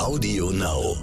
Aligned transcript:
Audio 0.00 0.50
Now. 0.50 0.96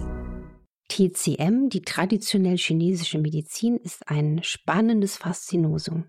TCM, 0.89 1.70
die 1.70 1.83
traditionell 1.83 2.57
chinesische 2.57 3.20
Medizin, 3.20 3.77
ist 3.77 4.09
ein 4.09 4.39
spannendes 4.42 5.17
Faszinosum. 5.17 6.05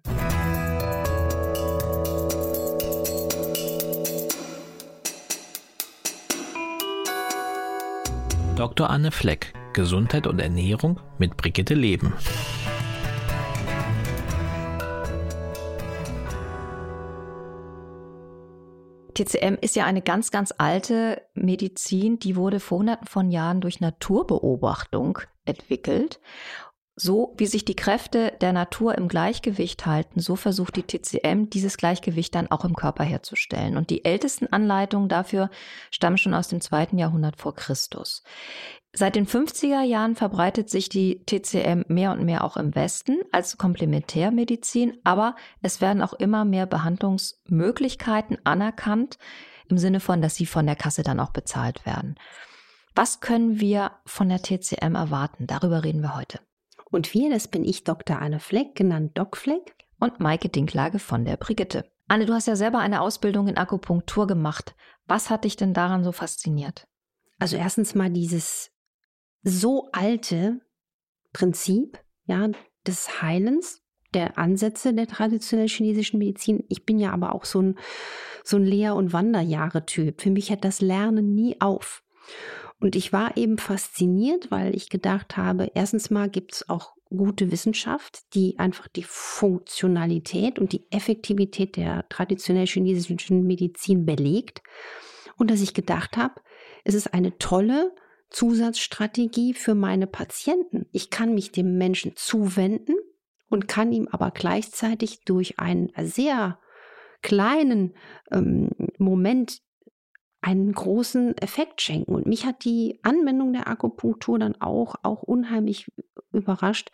Dr. 8.57 8.89
Anne 8.89 9.11
Fleck, 9.11 9.53
Gesundheit 9.75 10.27
und 10.27 10.39
Ernährung 10.39 10.99
mit 11.19 11.37
Brigitte 11.37 11.75
Leben. 11.75 12.15
TCM 19.25 19.57
ist 19.61 19.77
ja 19.77 19.85
eine 19.85 20.03
ganz, 20.03 20.31
ganz 20.31 20.55
alte 20.59 21.23
Medizin, 21.35 22.19
die 22.19 22.37
wurde 22.37 22.61
vor 22.61 22.79
hunderten 22.79 23.07
von 23.07 23.31
Jahren 23.31 23.61
durch 23.61 23.81
Naturbeobachtung 23.81 25.19
entwickelt. 25.45 26.21
So 27.01 27.35
wie 27.37 27.47
sich 27.47 27.65
die 27.65 27.77
Kräfte 27.77 28.33
der 28.41 28.53
Natur 28.53 28.99
im 28.99 29.07
Gleichgewicht 29.07 29.87
halten, 29.87 30.19
so 30.19 30.35
versucht 30.35 30.75
die 30.75 30.83
TCM 30.83 31.49
dieses 31.49 31.77
Gleichgewicht 31.77 32.35
dann 32.35 32.51
auch 32.51 32.65
im 32.65 32.75
Körper 32.75 33.05
herzustellen. 33.05 33.77
Und 33.77 33.91
die 33.91 34.05
ältesten 34.05 34.49
Anleitungen 34.53 35.09
dafür 35.09 35.49
stammen 35.93 36.19
schon 36.19 36.35
aus 36.35 36.49
dem 36.49 36.61
zweiten 36.61 36.99
Jahrhundert 36.99 37.37
vor 37.37 37.55
Christus. 37.55 38.25
Seit 38.99 39.15
den 39.15 39.29
50er 39.29 39.83
Jahren 39.83 40.17
verbreitet 40.17 40.69
sich 40.71 40.89
die 40.89 41.25
TCM 41.25 41.85
mehr 41.87 42.11
und 42.11 42.25
mehr 42.25 42.43
auch 42.43 42.57
im 42.57 42.75
Westen 42.75 43.21
als 43.31 43.57
Komplementärmedizin, 43.57 44.99
aber 45.05 45.37
es 45.63 45.81
werden 45.81 46.03
auch 46.03 46.15
immer 46.15 46.45
mehr 46.45 46.67
Behandlungsmöglichkeiten 46.67 48.45
anerkannt, 48.45 49.19
im 49.69 49.79
Sinne 49.79 50.01
von, 50.01 50.21
dass 50.21 50.35
sie 50.35 50.47
von 50.47 50.67
der 50.67 50.75
Kasse 50.75 51.05
dann 51.05 51.21
auch 51.21 51.31
bezahlt 51.31 51.87
werden. 51.87 52.17
Was 52.97 53.21
können 53.21 53.61
wir 53.61 53.93
von 54.05 54.31
der 54.31 54.43
TCM 54.43 54.97
erwarten? 54.97 55.47
Darüber 55.47 55.85
reden 55.85 56.03
wir 56.03 56.17
heute. 56.17 56.41
Und 56.91 57.15
wir, 57.15 57.31
das 57.31 57.47
bin 57.47 57.65
ich, 57.65 57.85
Dr. 57.85 58.21
Anne 58.21 58.41
Fleck, 58.41 58.75
genannt 58.75 59.17
Doc 59.17 59.37
Fleck. 59.37 59.77
Und 60.01 60.19
Maike 60.19 60.49
Dinklage 60.49 60.99
von 60.99 61.25
der 61.25 61.37
Brigitte. 61.37 61.89
Anne, 62.09 62.27
du 62.27 62.35
hast 62.35 62.49
ja 62.49 62.57
selber 62.57 62.81
eine 62.81 63.01
Ausbildung 63.01 63.47
in 63.47 63.59
Akupunktur 63.59 64.27
gemacht. 64.27 64.75
Was 65.07 65.31
hat 65.31 65.45
dich 65.45 65.55
denn 65.55 65.73
daran 65.73 66.03
so 66.03 66.11
fasziniert? 66.11 66.89
Also 67.39 67.57
erstens 67.57 67.95
mal 67.95 68.11
dieses 68.11 68.73
so 69.43 69.89
alte 69.93 70.61
Prinzip, 71.33 71.99
ja, 72.27 72.49
des 72.87 73.23
Heilens, 73.23 73.83
der 74.15 74.39
Ansätze 74.39 74.95
der 74.95 75.07
traditionell 75.07 75.69
chinesischen 75.69 76.19
Medizin. 76.19 76.65
Ich 76.69 76.87
bin 76.87 76.99
ja 76.99 77.13
aber 77.13 77.35
auch 77.35 77.45
so 77.45 77.61
ein, 77.61 77.79
so 78.43 78.57
ein 78.57 78.65
Lehr- 78.65 78.97
und 78.97 79.13
Wanderjahre-Typ. 79.13 80.23
Für 80.23 80.31
mich 80.31 80.51
hört 80.51 80.65
das 80.65 80.81
Lernen 80.81 81.35
nie 81.35 81.61
auf. 81.61 82.03
Und 82.81 82.97
ich 82.97 83.13
war 83.13 83.37
eben 83.37 83.59
fasziniert, 83.59 84.51
weil 84.51 84.75
ich 84.75 84.89
gedacht 84.89 85.37
habe, 85.37 85.71
erstens 85.75 86.11
mal 86.11 86.31
gibt 86.31 86.55
es 86.55 86.69
auch 86.69 86.95
gute 87.11 87.51
Wissenschaft, 87.51 88.35
die 88.35 88.59
einfach 88.59 88.89
die 88.89 89.03
Funktionalität 89.03 90.59
und 90.59 90.73
die 90.73 90.87
Effektivität 90.91 91.77
der 91.77 92.09
traditionell 92.09 92.67
chinesischen 92.67 93.47
Medizin 93.47 94.05
belegt. 94.07 94.63
Und 95.37 95.51
dass 95.51 95.61
ich 95.61 95.75
gedacht 95.75 96.17
habe, 96.17 96.35
es 96.85 96.95
ist 96.95 97.13
eine 97.15 97.37
tolle 97.39 97.95
Zusatzstrategie 98.31 99.55
für 99.55 99.75
meine 99.75 100.07
Patienten. 100.07 100.87
Ich 100.93 101.11
kann 101.11 101.35
mich 101.35 101.53
dem 101.53 101.79
Menschen 101.79 102.13
zuwenden 102.17 102.95
und 103.49 103.69
kann 103.69 103.93
ihm 103.93 104.09
aber 104.09 104.31
gleichzeitig 104.31 105.25
durch 105.25 105.59
einen 105.59 105.91
sehr 106.03 106.59
kleinen 107.23 107.95
ähm, 108.31 108.71
Moment 108.99 109.63
einen 110.41 110.73
großen 110.73 111.37
Effekt 111.39 111.83
schenken. 111.83 112.15
Und 112.15 112.27
mich 112.27 112.47
hat 112.47 112.65
die 112.65 113.01
Anwendung 113.03 113.53
der 113.53 113.69
Akupunktur 113.69 114.39
dann 114.39 114.61
auch, 114.61 114.95
auch 115.03 115.23
unheimlich 115.23 115.91
überrascht 116.33 116.91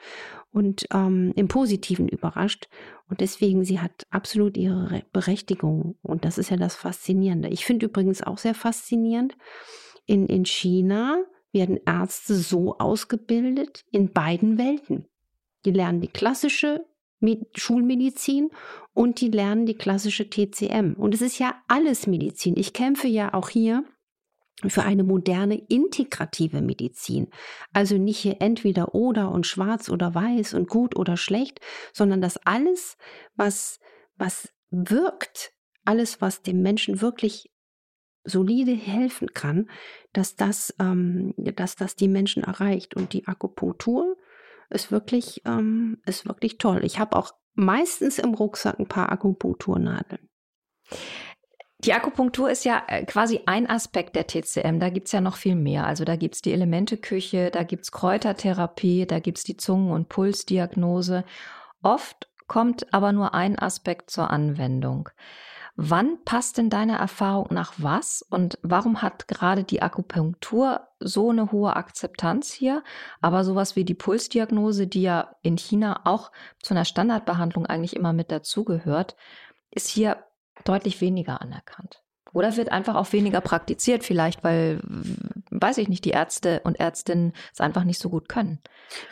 und 0.50 0.86
ähm, 0.92 1.32
im 1.36 1.48
Positiven 1.48 2.08
überrascht. 2.08 2.68
Und 3.10 3.20
deswegen, 3.20 3.64
sie 3.64 3.80
hat 3.80 4.06
absolut 4.10 4.56
ihre 4.56 5.02
Berechtigung. 5.12 5.98
Und 6.02 6.24
das 6.24 6.38
ist 6.38 6.50
ja 6.50 6.56
das 6.56 6.74
Faszinierende. 6.74 7.48
Ich 7.48 7.66
finde 7.66 7.86
übrigens 7.86 8.22
auch 8.22 8.38
sehr 8.38 8.54
faszinierend, 8.54 9.36
in, 10.06 10.26
in 10.26 10.44
China 10.44 11.24
werden 11.52 11.78
Ärzte 11.86 12.34
so 12.34 12.78
ausgebildet 12.78 13.84
in 13.90 14.12
beiden 14.12 14.58
Welten. 14.58 15.06
Die 15.64 15.70
lernen 15.70 16.00
die 16.00 16.08
klassische 16.08 16.84
Schulmedizin 17.54 18.50
und 18.92 19.20
die 19.20 19.30
lernen 19.30 19.64
die 19.64 19.74
klassische 19.74 20.28
TCM. 20.28 20.94
Und 20.94 21.14
es 21.14 21.22
ist 21.22 21.38
ja 21.38 21.54
alles 21.68 22.06
Medizin. 22.06 22.54
Ich 22.56 22.72
kämpfe 22.72 23.08
ja 23.08 23.32
auch 23.32 23.48
hier 23.48 23.84
für 24.66 24.82
eine 24.82 25.04
moderne 25.04 25.56
integrative 25.68 26.60
Medizin. 26.60 27.28
Also 27.72 27.96
nicht 27.96 28.18
hier 28.18 28.36
entweder 28.40 28.94
oder 28.94 29.30
und 29.30 29.46
schwarz 29.46 29.88
oder 29.88 30.14
weiß 30.14 30.54
und 30.54 30.68
gut 30.68 30.96
oder 30.96 31.16
schlecht, 31.16 31.60
sondern 31.92 32.20
das 32.20 32.36
alles, 32.44 32.96
was, 33.36 33.80
was 34.16 34.52
wirkt, 34.70 35.52
alles, 35.84 36.20
was 36.20 36.42
dem 36.42 36.62
Menschen 36.62 37.00
wirklich 37.00 37.50
solide 38.24 38.72
helfen 38.72 39.32
kann, 39.34 39.70
dass 40.12 40.36
das, 40.36 40.74
ähm, 40.80 41.34
dass 41.36 41.76
das 41.76 41.96
die 41.96 42.08
Menschen 42.08 42.42
erreicht. 42.42 42.94
Und 42.94 43.12
die 43.12 43.26
Akupunktur 43.26 44.16
ist 44.70 44.90
wirklich, 44.90 45.42
ähm, 45.44 45.98
ist 46.06 46.26
wirklich 46.26 46.58
toll. 46.58 46.84
Ich 46.84 46.98
habe 46.98 47.16
auch 47.16 47.32
meistens 47.54 48.18
im 48.18 48.34
Rucksack 48.34 48.78
ein 48.78 48.88
paar 48.88 49.12
Akupunkturnadeln. 49.12 50.28
Die 51.84 51.92
Akupunktur 51.92 52.50
ist 52.50 52.64
ja 52.64 52.82
äh, 52.88 53.04
quasi 53.04 53.42
ein 53.44 53.68
Aspekt 53.68 54.16
der 54.16 54.26
TCM. 54.26 54.80
Da 54.80 54.88
gibt 54.88 55.08
es 55.08 55.12
ja 55.12 55.20
noch 55.20 55.36
viel 55.36 55.54
mehr. 55.54 55.86
Also 55.86 56.04
da 56.04 56.16
gibt 56.16 56.36
es 56.36 56.40
die 56.40 56.52
Elementeküche, 56.52 57.50
da 57.50 57.62
gibt 57.62 57.84
es 57.84 57.92
Kräutertherapie, 57.92 59.06
da 59.06 59.18
gibt 59.18 59.38
es 59.38 59.44
die 59.44 59.58
Zungen- 59.58 59.92
und 59.92 60.08
Pulsdiagnose. 60.08 61.24
Oft 61.82 62.30
kommt 62.46 62.92
aber 62.94 63.12
nur 63.12 63.34
ein 63.34 63.58
Aspekt 63.58 64.10
zur 64.10 64.30
Anwendung. 64.30 65.10
Wann 65.76 66.22
passt 66.24 66.58
denn 66.58 66.70
deiner 66.70 66.98
Erfahrung 66.98 67.48
nach 67.50 67.72
was 67.78 68.22
und 68.22 68.58
warum 68.62 69.02
hat 69.02 69.26
gerade 69.26 69.64
die 69.64 69.82
Akupunktur 69.82 70.86
so 71.00 71.30
eine 71.30 71.50
hohe 71.50 71.74
Akzeptanz 71.74 72.52
hier, 72.52 72.84
aber 73.20 73.42
sowas 73.42 73.74
wie 73.74 73.84
die 73.84 73.94
Pulsdiagnose, 73.94 74.86
die 74.86 75.02
ja 75.02 75.34
in 75.42 75.58
China 75.58 76.02
auch 76.04 76.30
zu 76.62 76.74
einer 76.74 76.84
Standardbehandlung 76.84 77.66
eigentlich 77.66 77.96
immer 77.96 78.12
mit 78.12 78.30
dazugehört, 78.30 79.16
ist 79.72 79.88
hier 79.88 80.24
deutlich 80.64 81.00
weniger 81.00 81.42
anerkannt? 81.42 82.04
Oder 82.32 82.56
wird 82.56 82.70
einfach 82.70 82.94
auch 82.94 83.12
weniger 83.12 83.40
praktiziert, 83.40 84.04
vielleicht, 84.04 84.42
weil, 84.44 84.80
weiß 85.50 85.78
ich 85.78 85.88
nicht, 85.88 86.04
die 86.04 86.10
Ärzte 86.10 86.60
und 86.64 86.78
Ärztinnen 86.78 87.32
es 87.52 87.60
einfach 87.60 87.84
nicht 87.84 88.00
so 88.00 88.10
gut 88.10 88.28
können. 88.28 88.60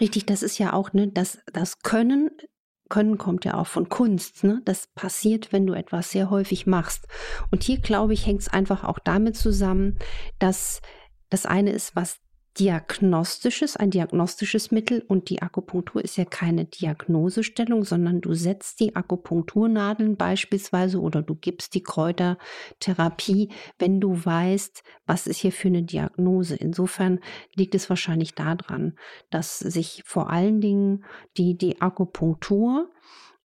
Richtig, 0.01 0.27
das 0.27 0.43
ist 0.43 0.59
ja 0.59 0.73
auch, 0.73 0.93
ne, 0.93 1.09
das, 1.09 1.39
das 1.53 1.81
Können 1.81 2.31
können 2.93 3.17
kommt 3.17 3.47
ja 3.47 3.55
auch 3.55 3.69
von 3.69 3.89
Kunst. 3.89 4.45
Ne? 4.45 4.61
Das 4.67 4.87
passiert, 4.87 5.51
wenn 5.51 5.67
du 5.67 5.73
etwas 5.73 6.11
sehr 6.11 6.29
häufig 6.29 6.67
machst. 6.67 7.09
Und 7.51 7.63
hier, 7.63 7.79
glaube 7.79 8.13
ich, 8.13 8.27
hängt 8.27 8.43
es 8.43 8.49
einfach 8.49 8.85
auch 8.85 8.99
damit 8.99 9.35
zusammen, 9.35 9.99
dass 10.39 10.83
das 11.31 11.47
eine 11.47 11.73
ist, 11.73 11.97
was 11.97 12.19
diagnostisches, 12.59 13.77
ein 13.77 13.91
diagnostisches 13.91 14.71
Mittel 14.71 15.03
und 15.09 15.31
die 15.31 15.41
Akupunktur 15.41 16.05
ist 16.05 16.17
ja 16.17 16.25
keine 16.25 16.67
Diagnosestellung, 16.67 17.85
sondern 17.85 18.21
du 18.21 18.35
setzt 18.35 18.81
die 18.81 18.95
Akupunkturnadeln 18.95 20.17
beispielsweise 20.17 21.01
oder 21.01 21.23
du 21.23 21.35
gibst 21.35 21.75
die 21.75 21.83
Kräutertherapie, 21.83 23.49
wenn 23.79 24.01
du 24.01 24.23
weißt, 24.25 24.83
was 25.07 25.27
ist 25.27 25.39
hier 25.39 25.53
für 25.53 25.69
eine 25.69 25.83
Diagnose. 25.83 26.57
Insofern 26.57 27.21
liegt 27.55 27.75
es 27.75 27.89
wahrscheinlich 27.89 28.35
daran, 28.35 28.99
dass 29.31 29.59
sich 29.59 30.03
vor 30.05 30.29
allen 30.29 30.61
Dingen 30.61 31.05
die, 31.39 31.57
die 31.57 31.81
Akupunktur 31.81 32.91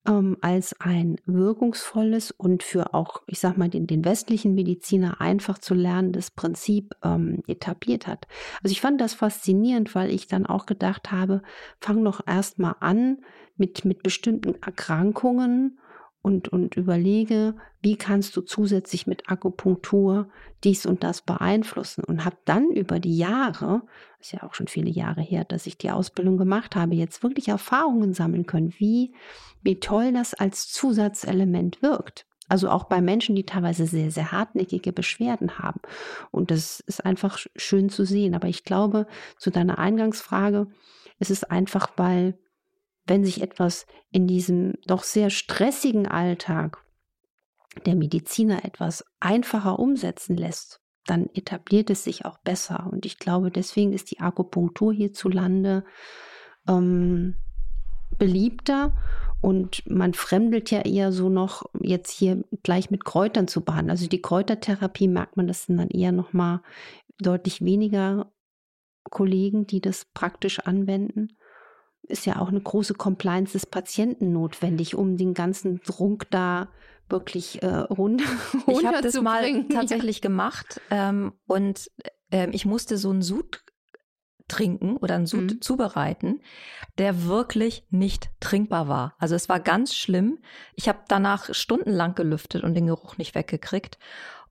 ähm, 0.09 0.37
als 0.41 0.81
ein 0.81 1.17
wirkungsvolles 1.27 2.31
und 2.31 2.63
für 2.63 2.95
auch, 2.95 3.23
ich 3.27 3.41
sag 3.41 3.57
mal, 3.57 3.69
den, 3.69 3.87
den 3.87 4.05
westlichen 4.05 4.55
Mediziner 4.55 5.21
einfach 5.21 5.59
zu 5.59 5.75
lernendes 5.75 6.31
Prinzip 6.31 6.95
ähm, 7.03 7.43
etabliert 7.47 8.07
hat. 8.07 8.27
Also 8.63 8.73
ich 8.73 8.81
fand 8.81 9.01
das 9.01 9.15
faszinierend, 9.15 9.95
weil 9.95 10.11
ich 10.11 10.27
dann 10.27 10.47
auch 10.47 10.67
gedacht 10.67 11.13
habe, 11.13 11.43
fang 11.81 12.03
doch 12.05 12.21
erstmal 12.27 12.77
an 12.81 13.19
mit, 13.57 13.85
mit 13.85 14.03
bestimmten 14.03 14.55
Erkrankungen 14.63 15.79
und, 16.27 16.49
und 16.49 16.77
überlege, 16.77 17.55
wie 17.83 17.95
kannst 17.95 18.37
du 18.37 18.41
zusätzlich 18.41 19.07
mit 19.07 19.31
Akupunktur 19.31 20.29
dies 20.65 20.85
und 20.85 21.05
das 21.05 21.23
beeinflussen 21.23 22.03
und 22.03 22.25
habe 22.25 22.37
dann 22.45 22.73
über 22.73 22.99
die 22.99 23.17
Jahre, 23.17 23.83
ist 24.19 24.33
ja 24.33 24.43
auch 24.43 24.55
schon 24.55 24.67
viele 24.67 24.91
Jahre 24.91 25.21
her, 25.21 25.45
dass 25.45 25.69
ich 25.69 25.79
die 25.79 25.93
Ausbildung 25.93 26.37
gemacht 26.37 26.75
habe, 26.75 26.97
jetzt 26.97 27.23
wirklich 27.23 27.47
Erfahrungen 27.47 28.13
sammeln 28.13 28.45
können, 28.45 28.75
wie, 28.77 29.15
wie 29.63 29.79
toll 29.79 30.13
das 30.13 30.35
als 30.35 30.67
Zusatzelement 30.67 31.81
wirkt. 31.81 32.27
Also 32.49 32.71
auch 32.71 32.85
bei 32.85 33.01
Menschen, 33.01 33.37
die 33.37 33.47
teilweise 33.47 33.87
sehr, 33.87 34.11
sehr 34.11 34.33
hartnäckige 34.33 34.93
Beschwerden 34.93 35.61
haben. 35.61 35.81
Und 36.33 36.51
das 36.51 36.81
ist 36.81 37.07
einfach 37.07 37.39
schön 37.55 37.89
zu 37.89 38.05
sehen. 38.05 38.35
Aber 38.35 38.49
ich 38.49 38.65
glaube, 38.65 39.07
zu 39.39 39.51
deiner 39.51 39.79
Eingangsfrage, 39.79 40.67
es 41.21 41.31
ist 41.31 41.53
einfach, 41.53 41.91
weil 41.97 42.37
wenn 43.07 43.25
sich 43.25 43.43
etwas 43.43 43.87
in 44.11 44.27
diesem 44.27 44.75
doch 44.87 45.03
sehr 45.03 45.31
stressigen 45.31 46.07
Alltag 46.07 46.85
der 47.85 47.95
Mediziner 47.95 48.65
etwas 48.65 49.05
einfacher 49.21 49.79
umsetzen 49.79 50.37
lässt, 50.37 50.81
dann 51.07 51.29
etabliert 51.35 51.91
es 51.91 52.05
sich 52.05 52.25
auch 52.25 52.39
besser. 52.39 52.89
Und 52.91 53.07
ich 53.07 53.19
glaube, 53.19 53.51
deswegen 53.51 53.93
ist 53.93 54.11
die 54.11 54.21
Akupunktur 54.21 54.93
hierzulande 54.93 55.85
ähm, 56.67 57.37
beliebter. 58.19 58.97
Und 59.41 59.89
man 59.89 60.15
fremdelt 60.15 60.71
ja 60.71 60.81
eher 60.81 61.13
so 61.13 61.29
noch 61.29 61.67
jetzt 61.81 62.11
hier 62.11 62.43
gleich 62.63 62.91
mit 62.91 63.05
Kräutern 63.05 63.47
zu 63.47 63.65
behandeln. 63.65 63.91
Also 63.91 64.09
die 64.09 64.23
Kräutertherapie 64.23 65.09
merkt 65.09 65.37
man, 65.37 65.47
das 65.47 65.67
sind 65.67 65.77
dann 65.77 65.91
eher 65.91 66.13
noch 66.13 66.33
mal 66.33 66.63
deutlich 67.19 67.65
weniger 67.65 68.33
Kollegen, 69.05 69.67
die 69.67 69.81
das 69.81 70.07
praktisch 70.07 70.59
anwenden. 70.61 71.37
Ist 72.09 72.27
ja 72.27 72.41
auch 72.41 72.49
eine 72.49 72.61
große 72.61 72.95
Compliance 72.95 73.53
des 73.53 73.67
Patienten 73.67 74.33
notwendig, 74.33 74.95
um 74.95 75.17
den 75.17 75.35
ganzen 75.35 75.81
Druck 75.81 76.31
da 76.31 76.69
wirklich 77.09 77.63
äh, 77.63 77.67
rund, 77.67 78.23
Ich 78.67 78.85
habe 78.85 79.01
das 79.01 79.21
mal 79.21 79.65
tatsächlich 79.69 80.17
ja. 80.17 80.23
gemacht 80.23 80.81
ähm, 80.91 81.33
und 81.47 81.91
äh, 82.31 82.49
ich 82.51 82.67
musste 82.67 82.97
so 82.97 83.11
einen 83.11 83.23
Sud 83.23 83.63
trinken 84.49 84.97
oder 84.97 85.17
einen 85.17 85.27
Sud 85.27 85.55
mhm. 85.55 85.61
zubereiten, 85.61 86.41
der 86.99 87.25
wirklich 87.25 87.87
nicht 87.91 88.31
trinkbar 88.41 88.89
war. 88.89 89.15
Also 89.19 89.35
es 89.35 89.49
war 89.49 89.59
ganz 89.61 89.95
schlimm. 89.95 90.39
Ich 90.75 90.89
habe 90.89 91.01
danach 91.09 91.53
stundenlang 91.53 92.15
gelüftet 92.15 92.63
und 92.63 92.75
den 92.75 92.87
Geruch 92.87 93.19
nicht 93.19 93.35
weggekriegt. 93.35 93.99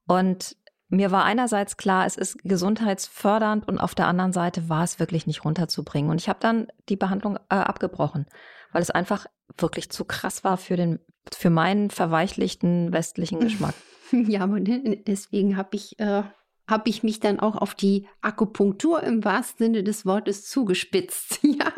Und 0.06 0.56
mir 0.88 1.10
war 1.10 1.24
einerseits 1.24 1.76
klar, 1.76 2.06
es 2.06 2.16
ist 2.16 2.38
gesundheitsfördernd 2.44 3.66
und 3.66 3.78
auf 3.78 3.94
der 3.94 4.06
anderen 4.06 4.32
Seite 4.32 4.68
war 4.68 4.84
es 4.84 5.00
wirklich 5.00 5.26
nicht 5.26 5.44
runterzubringen. 5.44 6.10
Und 6.10 6.20
ich 6.20 6.28
habe 6.28 6.38
dann 6.40 6.68
die 6.88 6.96
Behandlung 6.96 7.36
äh, 7.48 7.56
abgebrochen, 7.56 8.26
weil 8.72 8.82
es 8.82 8.90
einfach 8.90 9.26
wirklich 9.58 9.90
zu 9.90 10.04
krass 10.04 10.44
war 10.44 10.56
für 10.56 10.76
den 10.76 11.00
für 11.32 11.50
meinen 11.50 11.90
verweichlichten 11.90 12.92
westlichen 12.92 13.40
Geschmack. 13.40 13.74
Ja, 14.12 14.42
aber 14.42 14.60
deswegen 14.60 15.56
habe 15.56 15.70
ich 15.72 15.98
äh, 15.98 16.22
habe 16.68 16.88
ich 16.88 17.02
mich 17.02 17.18
dann 17.18 17.40
auch 17.40 17.56
auf 17.56 17.74
die 17.74 18.06
Akupunktur 18.20 19.02
im 19.02 19.24
wahrsten 19.24 19.66
Sinne 19.66 19.82
des 19.82 20.06
Wortes 20.06 20.46
zugespitzt. 20.48 21.40
ja, 21.42 21.72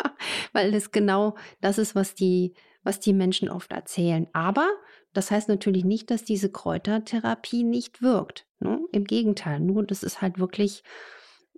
weil 0.52 0.72
das 0.72 0.90
genau 0.90 1.36
das 1.62 1.78
ist, 1.78 1.94
was 1.94 2.14
die 2.14 2.54
was 2.82 3.00
die 3.00 3.14
Menschen 3.14 3.48
oft 3.48 3.72
erzählen. 3.72 4.28
Aber 4.34 4.68
das 5.12 5.30
heißt 5.30 5.48
natürlich 5.48 5.84
nicht, 5.84 6.10
dass 6.10 6.24
diese 6.24 6.50
Kräutertherapie 6.50 7.64
nicht 7.64 8.02
wirkt. 8.02 8.46
Ne? 8.60 8.80
Im 8.92 9.04
Gegenteil, 9.04 9.60
nur 9.60 9.84
das 9.84 10.02
ist 10.02 10.20
halt 10.20 10.38
wirklich 10.38 10.82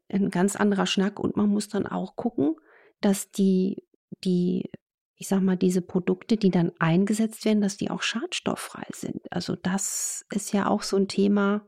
ein 0.09 0.31
ganz 0.31 0.57
anderer 0.57 0.87
Schnack 0.87 1.19
und 1.19 1.37
man 1.37 1.49
muss 1.49 1.69
dann 1.69 1.87
auch 1.87 2.17
gucken, 2.17 2.57
dass 3.01 3.31
die, 3.31 3.85
die, 4.25 4.71
ich 5.17 5.29
sag 5.29 5.43
mal, 5.43 5.57
diese 5.57 5.83
Produkte, 5.83 6.37
die 6.37 6.51
dann 6.51 6.73
eingesetzt 6.79 7.45
werden, 7.45 7.61
dass 7.61 7.77
die 7.77 7.91
auch 7.91 8.03
schadstofffrei 8.03 8.87
sind. 8.93 9.21
Also 9.31 9.57
das 9.57 10.25
ist 10.33 10.53
ja 10.53 10.69
auch 10.69 10.83
so 10.83 10.97
ein 10.97 11.09
Thema. 11.09 11.67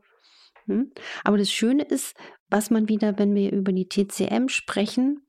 Hm? 0.65 0.91
Aber 1.23 1.37
das 1.37 1.51
Schöne 1.51 1.83
ist, 1.83 2.15
was 2.49 2.69
man 2.69 2.87
wieder, 2.89 3.17
wenn 3.17 3.35
wir 3.35 3.51
über 3.51 3.71
die 3.71 3.89
TCM 3.89 4.47
sprechen, 4.47 5.25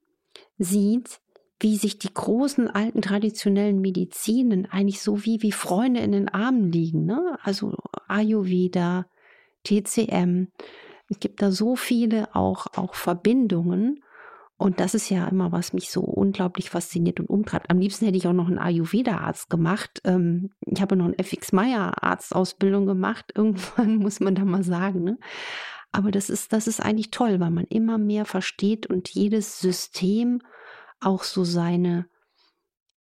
sieht, 0.58 1.20
wie 1.64 1.78
sich 1.78 1.98
die 1.98 2.12
großen 2.12 2.68
alten 2.68 3.00
traditionellen 3.00 3.80
Medizinen 3.80 4.66
eigentlich 4.66 5.00
so 5.00 5.24
wie, 5.24 5.40
wie 5.40 5.50
Freunde 5.50 6.00
in 6.00 6.12
den 6.12 6.28
Armen 6.28 6.70
liegen. 6.70 7.06
Ne? 7.06 7.38
Also 7.42 7.78
Ayurveda, 8.06 9.06
TCM. 9.64 10.48
Es 11.08 11.20
gibt 11.20 11.40
da 11.40 11.50
so 11.50 11.74
viele 11.74 12.36
auch, 12.36 12.66
auch 12.76 12.94
Verbindungen. 12.94 14.04
Und 14.58 14.78
das 14.78 14.94
ist 14.94 15.08
ja 15.08 15.26
immer, 15.26 15.52
was 15.52 15.72
mich 15.72 15.90
so 15.90 16.02
unglaublich 16.02 16.68
fasziniert 16.68 17.18
und 17.18 17.30
umtreibt. 17.30 17.70
Am 17.70 17.78
liebsten 17.78 18.04
hätte 18.04 18.18
ich 18.18 18.28
auch 18.28 18.34
noch 18.34 18.48
einen 18.48 18.58
Ayurveda-Arzt 18.58 19.48
gemacht. 19.48 20.02
Ähm, 20.04 20.50
ich 20.60 20.82
habe 20.82 20.96
noch 20.96 21.06
eine 21.06 21.18
FX 21.18 21.52
Meyer-Arztausbildung 21.52 22.84
gemacht. 22.84 23.32
Irgendwann 23.34 23.96
muss 23.96 24.20
man 24.20 24.34
da 24.34 24.44
mal 24.44 24.64
sagen. 24.64 25.02
Ne? 25.02 25.18
Aber 25.92 26.10
das 26.10 26.28
ist, 26.28 26.52
das 26.52 26.66
ist 26.66 26.80
eigentlich 26.80 27.10
toll, 27.10 27.40
weil 27.40 27.50
man 27.50 27.64
immer 27.64 27.96
mehr 27.96 28.26
versteht 28.26 28.86
und 28.86 29.08
jedes 29.08 29.60
System 29.60 30.42
auch 31.04 31.22
so 31.22 31.44
seine, 31.44 32.06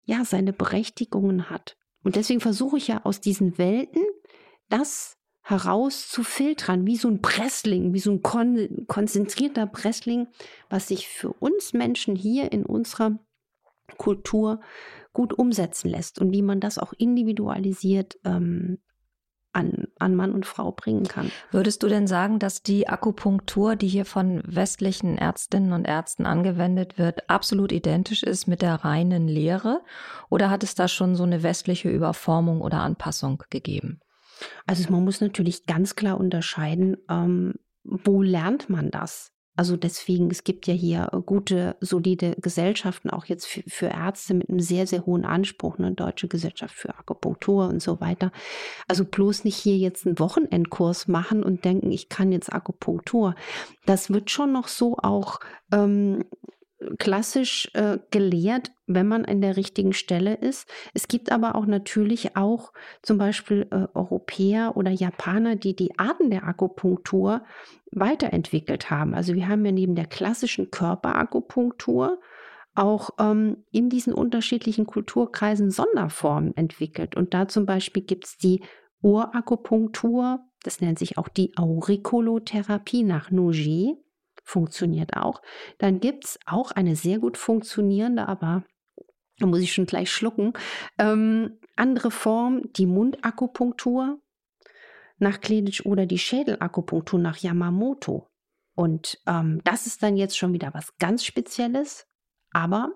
ja, 0.05 0.25
seine 0.25 0.53
Berechtigungen 0.53 1.50
hat. 1.50 1.77
Und 2.03 2.15
deswegen 2.15 2.41
versuche 2.41 2.77
ich 2.77 2.88
ja 2.88 3.05
aus 3.05 3.21
diesen 3.21 3.57
Welten 3.57 4.03
das 4.69 5.17
herauszufiltern, 5.44 6.88
wie 6.88 6.95
so 6.95 7.09
ein 7.09 7.21
Pressling, 7.21 7.94
wie 7.94 8.00
so 8.00 8.11
ein 8.11 8.21
kon 8.21 8.85
konzentrierter 8.88 9.67
Pressling, 9.67 10.27
was 10.69 10.88
sich 10.88 11.09
für 11.09 11.33
uns 11.33 11.73
Menschen 11.73 12.15
hier 12.15 12.51
in 12.51 12.65
unserer 12.65 13.19
Kultur 13.97 14.61
gut 15.11 15.33
umsetzen 15.33 15.89
lässt 15.89 16.19
und 16.19 16.31
wie 16.31 16.41
man 16.41 16.59
das 16.59 16.77
auch 16.77 16.94
individualisiert 16.94 18.17
ähm, 18.23 18.79
an, 19.53 19.88
an 20.00 20.15
Mann 20.15 20.31
und 20.31 20.45
Frau 20.45 20.71
bringen 20.71 21.03
kann. 21.07 21.31
Würdest 21.51 21.83
du 21.83 21.88
denn 21.88 22.07
sagen, 22.07 22.39
dass 22.39 22.63
die 22.63 22.89
Akupunktur, 22.89 23.75
die 23.75 23.88
hier 23.88 24.05
von 24.05 24.41
westlichen 24.45 25.17
Ärztinnen 25.17 25.73
und 25.73 25.85
Ärzten 25.85 26.25
angewendet 26.25 26.97
wird, 26.97 27.29
absolut 27.29 27.71
identisch 27.71 28.23
ist 28.23 28.47
mit 28.47 28.61
der 28.61 28.75
reinen 28.75 29.27
Lehre? 29.27 29.81
Oder 30.29 30.50
hat 30.50 30.63
es 30.63 30.75
da 30.75 30.88
schon 30.88 31.15
so 31.15 31.23
eine 31.23 31.44
westliche 31.44 31.89
Überformung 31.89 32.61
oder 32.61 32.79
Anpassung 32.79 33.44
gegeben? 33.50 34.00
Also 34.65 34.91
man 34.91 35.03
muss 35.03 35.21
natürlich 35.21 35.65
ganz 35.65 35.95
klar 35.95 36.19
unterscheiden, 36.19 36.97
ähm, 37.09 37.53
wo 37.83 38.21
lernt 38.21 38.69
man 38.69 38.91
das? 38.91 39.32
Also 39.55 39.77
deswegen, 39.77 40.31
es 40.31 40.44
gibt 40.44 40.65
ja 40.65 40.73
hier 40.73 41.09
äh, 41.11 41.17
gute, 41.23 41.75
solide 41.79 42.35
Gesellschaften, 42.41 43.09
auch 43.11 43.25
jetzt 43.25 43.45
für, 43.47 43.88
Ärzte 43.88 44.33
mit 44.33 44.50
einem 44.50 44.59
sehr, 44.59 44.88
sehr 44.88 45.05
hohen 45.05 45.25
Anspruch, 45.25 45.77
eine 45.77 45.91
deutsche 45.91 46.27
Gesellschaft 46.27 46.75
für 46.75 46.97
Akupunktur 46.97 47.67
und 47.67 47.81
so 47.81 48.01
weiter. 48.01 48.31
Also 48.88 49.05
bloß 49.05 49.44
nicht 49.44 49.57
hier 49.57 49.77
jetzt 49.77 50.07
einen 50.07 50.17
Wochenendkurs 50.17 51.07
machen 51.07 51.44
und 51.44 51.65
denken, 51.65 51.91
ich 51.91 52.09
kann 52.09 52.31
jetzt 52.31 52.51
Akupunktur. 52.51 53.35
Das 53.85 54.11
wird 54.11 54.31
schon 54.31 54.51
noch 54.51 54.67
so 54.67 54.97
auch 54.97 55.39
ähm, 55.71 56.25
klassisch 57.00 57.69
äh, 57.74 58.00
gelehrt, 58.12 58.71
wenn 58.88 59.07
man 59.07 59.25
an 59.25 59.41
der 59.41 59.57
richtigen 59.57 59.94
Stelle 59.94 60.35
ist. 60.35 60.69
Es 60.94 61.07
gibt 61.07 61.31
aber 61.31 61.56
auch 61.56 61.65
natürlich 61.65 62.35
auch 62.35 62.74
zum 63.01 63.18
Beispiel 63.18 63.68
äh, 63.71 63.88
Europäer 63.94 64.75
oder 64.75 64.91
Japaner, 64.91 65.56
die 65.56 65.75
die 65.75 65.97
Arten 65.97 66.30
der 66.30 66.45
Akupunktur 66.45 67.44
weiterentwickelt 67.91 68.89
haben. 68.89 69.13
Also 69.13 69.33
wir 69.33 69.47
haben 69.47 69.65
ja 69.65 69.71
neben 69.71 69.95
der 69.95 70.07
klassischen 70.07 70.71
Körperakupunktur 70.71 72.19
auch 72.75 73.12
ähm, 73.19 73.63
in 73.71 73.89
diesen 73.89 74.13
unterschiedlichen 74.13 74.86
Kulturkreisen 74.86 75.71
Sonderformen 75.71 76.56
entwickelt. 76.57 77.15
Und 77.15 77.33
da 77.33 77.47
zum 77.47 77.65
Beispiel 77.65 78.03
gibt 78.03 78.25
es 78.25 78.38
die 78.38 78.63
Ohrakupunktur, 79.01 80.39
das 80.63 80.81
nennt 80.81 80.97
sich 80.97 81.18
auch 81.18 81.27
die 81.27 81.56
Auriculotherapie 81.57 83.03
nach 83.03 83.31
Noget 83.31 83.97
funktioniert 84.43 85.15
auch. 85.15 85.41
Dann 85.77 85.99
gibt 85.99 86.25
es 86.25 86.39
auch 86.45 86.71
eine 86.71 86.95
sehr 86.95 87.19
gut 87.19 87.38
funktionierende, 87.38 88.27
aber 88.27 88.63
da 89.39 89.47
muss 89.47 89.62
ich 89.62 89.73
schon 89.73 89.85
gleich 89.85 90.12
schlucken, 90.12 90.53
ähm, 91.00 91.59
andere 91.75 92.12
Form, 92.12 92.71
die 92.73 92.85
Mundakupunktur 92.85 94.19
nach 95.17 95.41
Kleditsch 95.41 95.85
oder 95.85 96.05
die 96.05 96.19
Schädelakupunktur 96.19 97.19
nach 97.19 97.38
Yamamoto. 97.38 98.29
Und 98.75 99.19
ähm, 99.27 99.62
das 99.63 99.88
ist 99.88 100.03
dann 100.03 100.17
jetzt 100.17 100.38
schon 100.38 100.53
wieder 100.53 100.73
was 100.73 100.97
ganz 100.97 101.23
Spezielles, 101.23 102.07
aber 102.51 102.91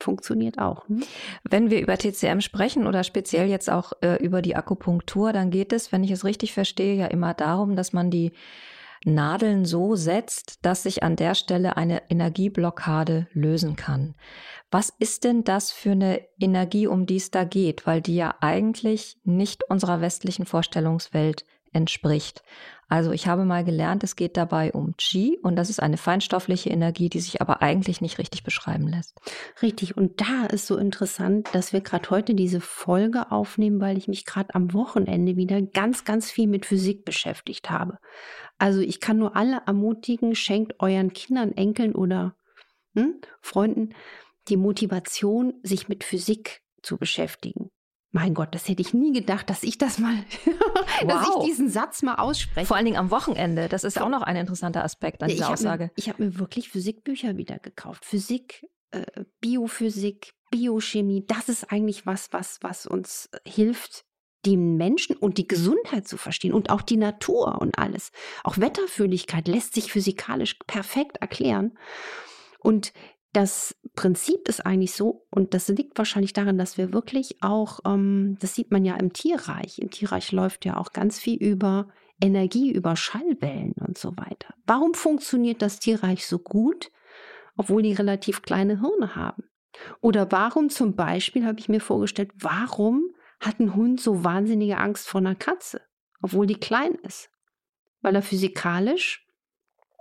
funktioniert 0.00 0.58
auch. 0.58 0.86
Hm? 0.88 1.02
Wenn 1.44 1.70
wir 1.70 1.80
über 1.80 1.96
TCM 1.96 2.40
sprechen 2.40 2.86
oder 2.86 3.04
speziell 3.04 3.48
jetzt 3.48 3.70
auch 3.70 3.92
äh, 4.02 4.22
über 4.22 4.42
die 4.42 4.56
Akupunktur, 4.56 5.32
dann 5.32 5.50
geht 5.50 5.72
es, 5.72 5.92
wenn 5.92 6.04
ich 6.04 6.10
es 6.10 6.24
richtig 6.24 6.52
verstehe, 6.52 6.94
ja 6.94 7.06
immer 7.06 7.34
darum, 7.34 7.76
dass 7.76 7.92
man 7.92 8.10
die 8.10 8.32
Nadeln 9.06 9.64
so 9.64 9.94
setzt, 9.94 10.64
dass 10.64 10.82
sich 10.82 11.02
an 11.02 11.16
der 11.16 11.34
Stelle 11.34 11.76
eine 11.76 12.02
Energieblockade 12.10 13.28
lösen 13.32 13.76
kann. 13.76 14.14
Was 14.70 14.92
ist 14.98 15.24
denn 15.24 15.44
das 15.44 15.70
für 15.70 15.92
eine 15.92 16.20
Energie, 16.40 16.86
um 16.86 17.06
die 17.06 17.16
es 17.16 17.30
da 17.30 17.44
geht? 17.44 17.86
Weil 17.86 18.00
die 18.02 18.16
ja 18.16 18.34
eigentlich 18.40 19.16
nicht 19.24 19.62
unserer 19.70 20.00
westlichen 20.00 20.44
Vorstellungswelt 20.44 21.44
entspricht. 21.72 22.42
Also 22.88 23.10
ich 23.10 23.26
habe 23.26 23.44
mal 23.44 23.64
gelernt, 23.64 24.04
es 24.04 24.14
geht 24.14 24.36
dabei 24.36 24.72
um 24.72 24.96
Qi 24.96 25.38
und 25.42 25.56
das 25.56 25.70
ist 25.70 25.82
eine 25.82 25.96
feinstoffliche 25.96 26.70
Energie, 26.70 27.08
die 27.08 27.18
sich 27.18 27.40
aber 27.40 27.60
eigentlich 27.60 28.00
nicht 28.00 28.18
richtig 28.18 28.44
beschreiben 28.44 28.86
lässt. 28.86 29.18
Richtig, 29.60 29.96
und 29.96 30.20
da 30.20 30.46
ist 30.46 30.68
so 30.68 30.76
interessant, 30.76 31.48
dass 31.52 31.72
wir 31.72 31.80
gerade 31.80 32.08
heute 32.10 32.34
diese 32.34 32.60
Folge 32.60 33.32
aufnehmen, 33.32 33.80
weil 33.80 33.98
ich 33.98 34.06
mich 34.06 34.24
gerade 34.24 34.54
am 34.54 34.72
Wochenende 34.72 35.36
wieder 35.36 35.60
ganz, 35.62 36.04
ganz 36.04 36.30
viel 36.30 36.46
mit 36.46 36.64
Physik 36.64 37.04
beschäftigt 37.04 37.70
habe. 37.70 37.98
Also 38.58 38.80
ich 38.80 39.00
kann 39.00 39.18
nur 39.18 39.36
alle 39.36 39.62
ermutigen, 39.66 40.34
schenkt 40.34 40.80
euren 40.80 41.12
Kindern, 41.12 41.52
Enkeln 41.52 41.94
oder 41.94 42.36
hm, 42.94 43.20
Freunden 43.40 43.94
die 44.48 44.56
Motivation, 44.56 45.54
sich 45.62 45.88
mit 45.88 46.04
Physik 46.04 46.62
zu 46.82 46.96
beschäftigen. 46.96 47.70
Mein 48.12 48.32
Gott, 48.32 48.54
das 48.54 48.68
hätte 48.68 48.80
ich 48.80 48.94
nie 48.94 49.12
gedacht, 49.12 49.50
dass 49.50 49.62
ich 49.62 49.76
das 49.76 49.98
mal, 49.98 50.14
wow. 50.44 50.54
dass 51.08 51.28
ich 51.28 51.44
diesen 51.44 51.68
Satz 51.68 52.02
mal 52.02 52.14
ausspreche. 52.14 52.66
Vor 52.66 52.76
allen 52.76 52.86
Dingen 52.86 52.96
am 52.96 53.10
Wochenende. 53.10 53.68
Das 53.68 53.84
ist 53.84 54.00
auch 54.00 54.08
noch 54.08 54.22
ein 54.22 54.36
interessanter 54.36 54.84
Aspekt 54.84 55.22
an 55.22 55.28
dieser 55.28 55.46
ich 55.46 55.50
Aussage. 55.50 55.84
Mir, 55.84 55.90
ich 55.96 56.08
habe 56.08 56.24
mir 56.24 56.38
wirklich 56.38 56.70
Physikbücher 56.70 57.36
wieder 57.36 57.58
gekauft. 57.58 58.04
Physik, 58.04 58.66
äh, 58.92 59.04
Biophysik, 59.40 60.32
Biochemie. 60.50 61.26
Das 61.26 61.48
ist 61.48 61.70
eigentlich 61.70 62.06
was, 62.06 62.32
was, 62.32 62.58
was 62.62 62.86
uns 62.86 63.28
hilft, 63.46 64.06
den 64.46 64.76
Menschen 64.76 65.16
und 65.16 65.38
die 65.38 65.48
Gesundheit 65.48 66.06
zu 66.06 66.16
verstehen 66.16 66.54
und 66.54 66.70
auch 66.70 66.82
die 66.82 66.96
Natur 66.96 67.60
und 67.60 67.78
alles. 67.78 68.12
Auch 68.44 68.58
Wetterfühligkeit 68.58 69.48
lässt 69.48 69.74
sich 69.74 69.92
physikalisch 69.92 70.54
perfekt 70.66 71.18
erklären. 71.18 71.76
Und 72.60 72.92
das 73.32 73.76
Prinzip 73.94 74.48
ist 74.48 74.64
eigentlich 74.64 74.92
so, 74.92 75.26
und 75.30 75.52
das 75.52 75.68
liegt 75.68 75.98
wahrscheinlich 75.98 76.32
daran, 76.32 76.56
dass 76.56 76.78
wir 76.78 76.92
wirklich 76.92 77.42
auch, 77.42 77.80
ähm, 77.84 78.38
das 78.40 78.54
sieht 78.54 78.70
man 78.70 78.84
ja 78.84 78.96
im 78.96 79.12
Tierreich, 79.12 79.78
im 79.78 79.90
Tierreich 79.90 80.32
läuft 80.32 80.64
ja 80.64 80.78
auch 80.78 80.92
ganz 80.92 81.18
viel 81.18 81.36
über 81.36 81.88
Energie, 82.20 82.72
über 82.72 82.96
Schallwellen 82.96 83.74
und 83.86 83.98
so 83.98 84.16
weiter. 84.16 84.54
Warum 84.66 84.94
funktioniert 84.94 85.60
das 85.60 85.80
Tierreich 85.80 86.26
so 86.26 86.38
gut, 86.38 86.90
obwohl 87.56 87.82
die 87.82 87.92
relativ 87.92 88.40
kleine 88.40 88.80
Hirne 88.80 89.14
haben? 89.16 89.44
Oder 90.00 90.32
warum 90.32 90.70
zum 90.70 90.96
Beispiel, 90.96 91.44
habe 91.44 91.58
ich 91.58 91.68
mir 91.68 91.80
vorgestellt, 91.80 92.30
warum 92.36 93.10
hat 93.40 93.60
ein 93.60 93.74
Hund 93.74 94.00
so 94.00 94.24
wahnsinnige 94.24 94.78
Angst 94.78 95.08
vor 95.08 95.20
einer 95.20 95.34
Katze, 95.34 95.80
obwohl 96.22 96.46
die 96.46 96.58
klein 96.60 96.94
ist? 97.02 97.30
Weil 98.00 98.14
er 98.14 98.22
physikalisch 98.22 99.26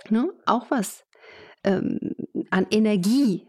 ne, 0.09 0.31
auch 0.45 0.69
was 0.71 1.05
ähm, 1.63 1.99
an 2.49 2.67
Energie 2.69 3.47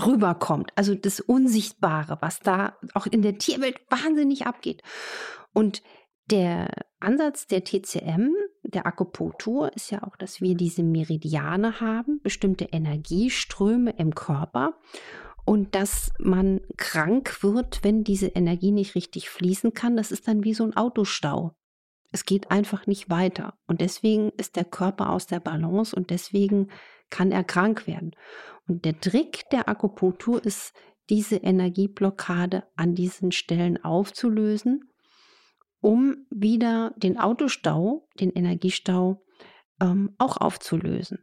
rüberkommt. 0.00 0.72
Also 0.74 0.94
das 0.94 1.20
Unsichtbare, 1.20 2.18
was 2.20 2.40
da 2.40 2.76
auch 2.94 3.06
in 3.06 3.22
der 3.22 3.38
Tierwelt 3.38 3.76
wahnsinnig 3.90 4.46
abgeht. 4.46 4.82
Und 5.52 5.82
der 6.30 6.68
Ansatz 7.00 7.46
der 7.46 7.64
TCM, 7.64 8.30
der 8.62 8.86
Akupunktur, 8.86 9.72
ist 9.74 9.90
ja 9.90 10.02
auch, 10.02 10.16
dass 10.16 10.40
wir 10.40 10.54
diese 10.54 10.82
Meridiane 10.82 11.80
haben, 11.80 12.20
bestimmte 12.22 12.66
Energieströme 12.66 13.90
im 13.98 14.14
Körper 14.14 14.78
und 15.44 15.74
dass 15.74 16.12
man 16.18 16.60
krank 16.76 17.42
wird, 17.42 17.82
wenn 17.82 18.04
diese 18.04 18.28
Energie 18.28 18.70
nicht 18.70 18.94
richtig 18.94 19.28
fließen 19.28 19.74
kann. 19.74 19.96
Das 19.96 20.12
ist 20.12 20.28
dann 20.28 20.44
wie 20.44 20.54
so 20.54 20.64
ein 20.64 20.76
Autostau. 20.76 21.56
Es 22.12 22.24
geht 22.24 22.50
einfach 22.50 22.86
nicht 22.86 23.10
weiter. 23.10 23.58
Und 23.66 23.80
deswegen 23.80 24.30
ist 24.36 24.56
der 24.56 24.64
Körper 24.64 25.10
aus 25.10 25.26
der 25.26 25.40
Balance 25.40 25.96
und 25.96 26.10
deswegen 26.10 26.70
kann 27.10 27.32
er 27.32 27.42
krank 27.42 27.86
werden. 27.86 28.12
Und 28.68 28.84
der 28.84 29.00
Trick 29.00 29.48
der 29.50 29.68
Akupunktur 29.68 30.44
ist, 30.44 30.72
diese 31.10 31.36
Energieblockade 31.36 32.64
an 32.76 32.94
diesen 32.94 33.32
Stellen 33.32 33.82
aufzulösen, 33.82 34.88
um 35.80 36.26
wieder 36.30 36.94
den 36.96 37.18
Autostau, 37.18 38.08
den 38.20 38.30
Energiestau 38.30 39.24
ähm, 39.80 40.14
auch 40.18 40.36
aufzulösen. 40.36 41.18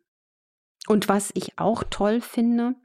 Und 0.88 1.08
was 1.08 1.32
ich 1.34 1.58
auch 1.58 1.84
toll 1.90 2.20
finde, 2.20 2.76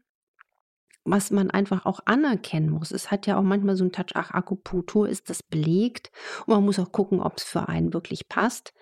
was 1.04 1.30
man 1.30 1.50
einfach 1.50 1.84
auch 1.84 2.00
anerkennen 2.06 2.70
muss. 2.70 2.90
Es 2.90 3.10
hat 3.10 3.26
ja 3.26 3.36
auch 3.38 3.42
manchmal 3.42 3.76
so 3.76 3.84
ein 3.84 3.92
Touch, 3.92 4.12
ach, 4.14 4.30
Akupunktur 4.30 5.08
ist 5.08 5.28
das 5.30 5.42
belegt. 5.42 6.10
Und 6.46 6.54
man 6.54 6.64
muss 6.64 6.78
auch 6.78 6.92
gucken, 6.92 7.20
ob 7.20 7.36
es 7.36 7.44
für 7.44 7.68
einen 7.68 7.92
wirklich 7.92 8.28
passt. 8.28 8.72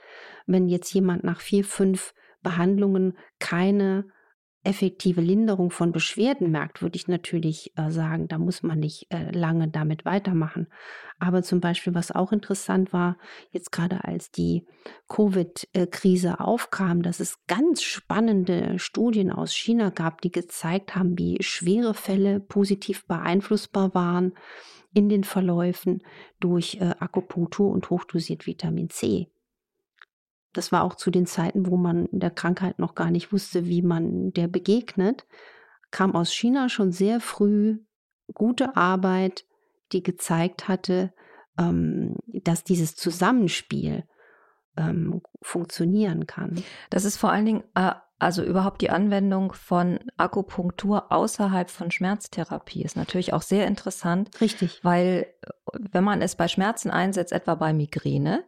Wenn 0.46 0.68
jetzt 0.68 0.92
jemand 0.94 1.24
nach 1.24 1.40
vier, 1.40 1.64
fünf 1.64 2.14
Behandlungen 2.42 3.16
keine 3.38 4.06
effektive 4.64 5.21
Linderung 5.21 5.71
von 5.71 5.90
Beschwerden 5.90 6.50
merkt, 6.50 6.83
würde 6.83 6.97
ich 6.97 7.09
natürlich 7.09 7.73
äh, 7.76 7.90
sagen, 7.90 8.28
da 8.28 8.38
muss 8.38 8.62
man 8.62 8.78
nicht 8.78 9.07
äh, 9.11 9.31
lange 9.33 9.69
damit 9.69 10.04
weitermachen. 10.04 10.69
Aber 11.19 11.42
zum 11.42 11.61
Beispiel, 11.61 11.95
was 11.95 12.12
auch 12.12 12.33
interessant 12.33 12.92
war, 12.92 13.16
jetzt 13.50 13.73
gerade 13.73 14.04
als 14.04 14.31
die 14.31 14.64
Covid-Krise 15.09 16.40
aufkam, 16.40 17.02
dass 17.02 17.21
es 17.21 17.38
ganz 17.47 17.83
spannende 17.83 18.78
Studien 18.78 19.33
aus 19.33 19.52
China 19.52 19.90
gab, 19.90 20.21
die 20.21 20.31
gezeigt 20.31 20.95
haben, 20.95 21.19
wie 21.19 21.38
schwere 21.40 21.95
Fälle 21.95 22.40
positiv 22.40 23.07
beeinflussbar 23.07 23.95
waren 23.95 24.33
in 24.95 25.09
den 25.09 25.25
Verläufen 25.25 26.02
durch 26.38 26.76
äh, 26.81 26.95
Akupunktur 26.99 27.71
und 27.71 27.90
hochdosiert 27.90 28.47
Vitamin 28.47 28.90
C. 28.90 29.28
Das 30.52 30.73
war 30.73 30.85
auch 30.85 30.94
zu 30.94 31.11
den 31.11 31.26
Zeiten, 31.26 31.66
wo 31.66 31.76
man 31.76 32.09
der 32.11 32.30
Krankheit 32.30 32.78
noch 32.78 32.94
gar 32.94 33.11
nicht 33.11 33.32
wusste, 33.32 33.66
wie 33.66 33.82
man 33.82 34.32
der 34.32 34.49
begegnet. 34.49 35.26
Kam 35.90 36.14
aus 36.14 36.32
China 36.32 36.68
schon 36.68 36.92
sehr 36.92 37.21
früh 37.21 37.78
gute 38.32 38.76
Arbeit, 38.76 39.44
die 39.92 40.02
gezeigt 40.02 40.68
hatte, 40.68 41.12
ähm, 41.59 42.16
dass 42.26 42.64
dieses 42.64 42.97
Zusammenspiel 42.97 44.04
ähm, 44.76 45.23
funktionieren 45.42 46.26
kann. 46.26 46.62
Das 46.90 47.04
ist 47.04 47.16
vor 47.16 47.30
allen 47.30 47.44
Dingen 47.44 47.64
äh, 47.75 47.92
also 48.23 48.44
überhaupt 48.44 48.80
die 48.82 48.90
Anwendung 48.90 49.52
von 49.52 49.99
Akupunktur 50.16 51.11
außerhalb 51.11 51.68
von 51.68 51.90
Schmerztherapie 51.90 52.85
ist 52.85 52.97
natürlich 52.97 53.32
auch 53.32 53.42
sehr 53.42 53.66
interessant. 53.66 54.40
Richtig. 54.40 54.78
Weil 54.85 55.26
wenn 55.76 56.04
man 56.04 56.23
es 56.23 56.37
bei 56.37 56.47
Schmerzen 56.47 56.90
einsetzt, 56.90 57.32
etwa 57.32 57.56
bei 57.56 57.73
Migräne, 57.73 58.44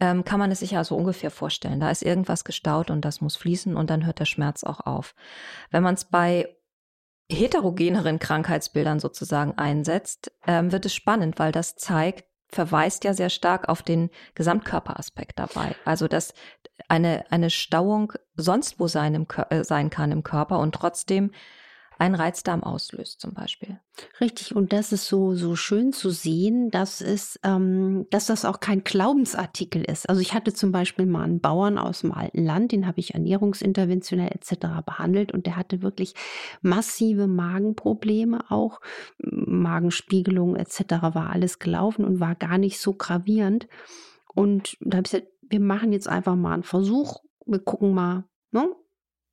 ähm, 0.00 0.24
kann 0.24 0.38
man 0.38 0.50
es 0.50 0.60
sich 0.60 0.72
ja 0.72 0.82
so 0.84 0.96
ungefähr 0.96 1.30
vorstellen. 1.30 1.80
Da 1.80 1.90
ist 1.90 2.02
irgendwas 2.02 2.44
gestaut 2.44 2.90
und 2.90 3.04
das 3.04 3.20
muss 3.20 3.36
fließen 3.36 3.76
und 3.76 3.90
dann 3.90 4.06
hört 4.06 4.18
der 4.18 4.24
Schmerz 4.24 4.64
auch 4.64 4.80
auf. 4.80 5.14
Wenn 5.70 5.82
man 5.82 5.94
es 5.94 6.04
bei 6.04 6.56
heterogeneren 7.30 8.18
Krankheitsbildern 8.18 8.98
sozusagen 8.98 9.56
einsetzt, 9.56 10.32
ähm, 10.46 10.72
wird 10.72 10.86
es 10.86 10.94
spannend, 10.94 11.38
weil 11.38 11.52
das 11.52 11.76
zeigt, 11.76 12.24
verweist 12.48 13.04
ja 13.04 13.14
sehr 13.14 13.30
stark 13.30 13.68
auf 13.68 13.82
den 13.82 14.10
Gesamtkörperaspekt 14.34 15.38
dabei. 15.38 15.76
Also, 15.84 16.08
dass 16.08 16.34
eine, 16.88 17.24
eine 17.30 17.50
Stauung 17.50 18.12
sonst 18.34 18.80
wo 18.80 18.88
sein, 18.88 19.14
im, 19.14 19.26
äh, 19.50 19.62
sein 19.62 19.90
kann 19.90 20.10
im 20.10 20.24
Körper 20.24 20.58
und 20.58 20.74
trotzdem 20.74 21.30
einen 22.00 22.14
Reizdarm 22.14 22.62
auslöst 22.62 23.20
zum 23.20 23.34
Beispiel. 23.34 23.78
Richtig, 24.20 24.56
und 24.56 24.72
das 24.72 24.90
ist 24.90 25.06
so, 25.06 25.34
so 25.34 25.54
schön 25.54 25.92
zu 25.92 26.08
sehen, 26.08 26.70
dass, 26.70 27.02
es, 27.02 27.38
ähm, 27.42 28.06
dass 28.10 28.26
das 28.26 28.46
auch 28.46 28.60
kein 28.60 28.84
Glaubensartikel 28.84 29.84
ist. 29.84 30.08
Also 30.08 30.22
ich 30.22 30.32
hatte 30.32 30.54
zum 30.54 30.72
Beispiel 30.72 31.04
mal 31.04 31.24
einen 31.24 31.40
Bauern 31.40 31.76
aus 31.76 32.00
dem 32.00 32.12
alten 32.12 32.42
Land, 32.42 32.72
den 32.72 32.86
habe 32.86 33.00
ich 33.00 33.12
ernährungsinterventionell 33.12 34.30
etc. 34.32 34.82
behandelt 34.86 35.32
und 35.32 35.44
der 35.44 35.56
hatte 35.56 35.82
wirklich 35.82 36.14
massive 36.62 37.26
Magenprobleme 37.26 38.50
auch, 38.50 38.80
Magenspiegelung 39.18 40.56
etc. 40.56 40.80
war 41.02 41.30
alles 41.30 41.58
gelaufen 41.58 42.06
und 42.06 42.18
war 42.18 42.34
gar 42.34 42.56
nicht 42.56 42.80
so 42.80 42.94
gravierend. 42.94 43.68
Und 44.34 44.78
da 44.80 44.96
habe 44.96 45.06
ich 45.06 45.12
gesagt, 45.12 45.28
wir 45.42 45.60
machen 45.60 45.92
jetzt 45.92 46.08
einfach 46.08 46.36
mal 46.36 46.54
einen 46.54 46.62
Versuch, 46.62 47.20
wir 47.44 47.58
gucken 47.58 47.92
mal, 47.92 48.24
ne? 48.52 48.70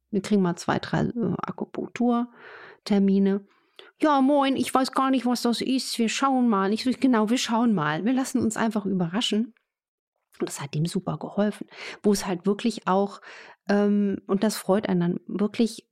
Wir 0.10 0.22
kriegen 0.22 0.42
mal 0.42 0.56
zwei, 0.56 0.80
drei 0.80 1.02
äh, 1.02 1.34
Akupunkturtermine. 1.38 3.46
Ja, 4.00 4.22
moin, 4.22 4.56
ich 4.56 4.74
weiß 4.74 4.92
gar 4.92 5.10
nicht, 5.10 5.26
was 5.26 5.42
das 5.42 5.62
ist. 5.62 5.98
Wir 5.98 6.10
schauen 6.10 6.48
mal. 6.48 6.74
Ich 6.74 6.84
genau, 7.00 7.30
wir 7.30 7.38
schauen 7.38 7.74
mal. 7.74 8.06
Wir 8.06 8.14
lassen 8.14 8.42
uns 8.42 8.58
einfach 8.58 8.86
überraschen. 8.86 9.54
Und 10.40 10.50
das 10.50 10.62
hat 10.62 10.76
ihm 10.76 10.86
super 10.86 11.18
geholfen. 11.18 11.68
Wo 12.04 12.12
es 12.12 12.28
halt 12.28 12.46
wirklich 12.46 12.88
auch, 12.88 13.22
ähm, 13.68 14.22
und 14.28 14.44
das 14.44 14.56
freut 14.56 14.88
einen 14.88 15.00
dann 15.00 15.20
wirklich 15.28 15.88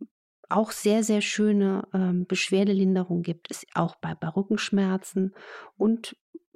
auch 0.49 0.71
sehr, 0.71 1.03
sehr 1.03 1.21
schöne 1.21 1.87
ähm, 1.93 2.25
Beschwerdelinderung 2.27 3.23
gibt, 3.23 3.49
ist 3.49 3.65
auch 3.73 3.95
bei, 3.95 4.13
bei 4.13 4.27
Rückenschmerzen 4.27 5.33
und 5.75 6.15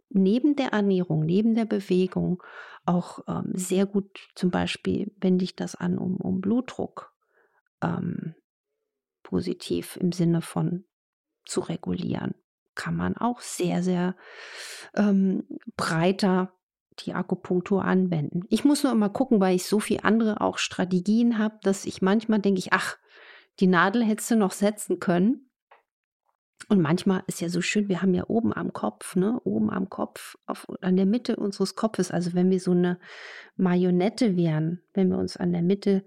neben 0.09 0.55
der 0.55 0.69
Ernährung, 0.69 1.25
neben 1.25 1.55
der 1.55 1.65
Bewegung 1.65 2.41
auch 2.85 3.19
ähm, 3.27 3.51
sehr 3.53 3.85
gut, 3.85 4.29
zum 4.35 4.51
Beispiel 4.51 5.11
wende 5.19 5.43
ich 5.43 5.55
das 5.55 5.75
an, 5.75 5.97
um, 5.97 6.17
um 6.17 6.41
Blutdruck 6.41 7.13
ähm, 7.81 8.35
positiv 9.23 9.97
im 9.97 10.11
Sinne 10.11 10.41
von 10.41 10.85
zu 11.45 11.61
regulieren. 11.61 12.35
Kann 12.75 12.95
man 12.95 13.17
auch 13.17 13.41
sehr, 13.41 13.83
sehr 13.83 14.15
ähm, 14.95 15.47
breiter 15.75 16.53
die 16.99 17.13
Akupunktur 17.13 17.83
anwenden. 17.83 18.43
Ich 18.49 18.65
muss 18.65 18.83
nur 18.83 18.91
immer 18.91 19.09
gucken, 19.09 19.39
weil 19.39 19.55
ich 19.55 19.65
so 19.65 19.79
viele 19.79 20.03
andere 20.03 20.41
auch 20.41 20.57
Strategien 20.57 21.37
habe, 21.37 21.57
dass 21.63 21.85
ich 21.85 22.01
manchmal 22.01 22.39
denke 22.39 22.59
ich, 22.59 22.73
ach, 22.73 22.97
die 23.59 23.67
Nadel 23.67 24.03
hättest 24.03 24.31
du 24.31 24.35
noch 24.35 24.51
setzen 24.51 24.99
können. 24.99 25.49
Und 26.67 26.81
manchmal 26.81 27.23
ist 27.27 27.41
ja 27.41 27.49
so 27.49 27.61
schön, 27.61 27.87
wir 27.87 28.01
haben 28.01 28.13
ja 28.13 28.25
oben 28.27 28.53
am 28.53 28.73
Kopf, 28.73 29.15
ne, 29.15 29.39
oben 29.43 29.71
am 29.71 29.89
Kopf, 29.89 30.37
auf, 30.45 30.67
an 30.81 30.97
der 30.97 31.05
Mitte 31.05 31.37
unseres 31.37 31.75
Kopfes, 31.75 32.11
also 32.11 32.33
wenn 32.33 32.51
wir 32.51 32.59
so 32.59 32.71
eine 32.71 32.99
Marionette 33.55 34.35
wären, 34.35 34.81
wenn 34.93 35.09
wir 35.09 35.17
uns 35.17 35.35
an 35.37 35.51
der 35.51 35.63
Mitte 35.63 36.05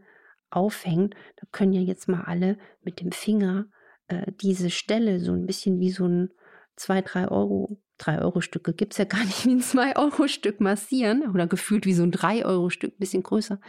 aufhängen, 0.52 1.14
da 1.36 1.46
können 1.52 1.72
ja 1.72 1.80
jetzt 1.80 2.08
mal 2.08 2.22
alle 2.22 2.58
mit 2.82 3.00
dem 3.00 3.12
Finger 3.12 3.66
äh, 4.08 4.32
diese 4.40 4.70
Stelle 4.70 5.20
so 5.20 5.32
ein 5.32 5.46
bisschen 5.46 5.80
wie 5.80 5.90
so 5.90 6.06
ein 6.06 6.30
2, 6.76 7.02
3 7.02 7.28
Euro, 7.28 7.78
3 7.98 8.20
Euro 8.20 8.40
Stücke 8.40 8.72
gibt 8.72 8.92
es 8.94 8.98
ja 8.98 9.04
gar 9.06 9.24
nicht 9.24 9.44
wie 9.46 9.52
ein 9.52 9.60
2 9.60 9.96
Euro 9.96 10.28
Stück 10.28 10.60
massieren 10.60 11.28
oder 11.28 11.46
gefühlt 11.46 11.86
wie 11.86 11.94
so 11.94 12.02
ein 12.02 12.12
3 12.12 12.44
Euro 12.44 12.70
Stück, 12.70 12.98
bisschen 12.98 13.22
größer. 13.22 13.60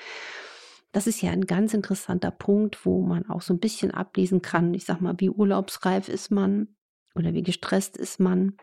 Das 0.91 1.07
ist 1.07 1.21
ja 1.21 1.31
ein 1.31 1.47
ganz 1.47 1.73
interessanter 1.73 2.29
Punkt, 2.29 2.85
wo 2.85 3.01
man 3.01 3.27
auch 3.27 3.41
so 3.41 3.53
ein 3.53 3.59
bisschen 3.59 3.91
ablesen 3.91 4.43
kann. 4.43 4.75
Ich 4.75 4.85
sag 4.85 5.01
mal, 5.01 5.15
wie 5.17 5.29
urlaubsreif 5.29 6.07
ist 6.07 6.29
man 6.29 6.75
oder 7.15 7.33
wie 7.33 7.41
gestresst 7.41 7.97
ist 7.97 8.19
man. 8.19 8.57